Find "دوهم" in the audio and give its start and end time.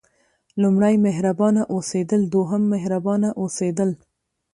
2.33-2.61